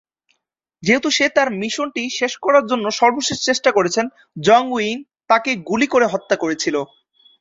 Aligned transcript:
যেহেতু 0.83 1.09
সে 1.11 1.25
তার 1.29 1.49
মিশনটি 1.53 2.03
শেষ 2.09 2.33
করার 2.37 2.63
জন্য 2.65 2.85
সর্বশেষ 2.91 3.37
চেষ্টা 3.41 3.69
করছেন, 3.71 4.05
"জং-উইন" 4.41 4.97
তাকে 5.29 5.51
গুলি 5.69 5.87
করে 5.87 6.05
হত্যা 6.05 6.35
করেছিল। 6.35 6.75